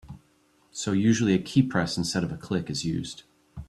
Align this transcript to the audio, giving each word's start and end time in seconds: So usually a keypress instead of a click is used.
So 0.71 0.93
usually 0.93 1.35
a 1.35 1.37
keypress 1.37 1.95
instead 1.95 2.23
of 2.23 2.31
a 2.31 2.35
click 2.37 2.71
is 2.71 2.83
used. 2.83 3.21